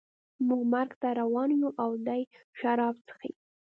[0.47, 2.21] موږ مرګ ته روان یو او دی
[2.59, 3.31] شراب څښي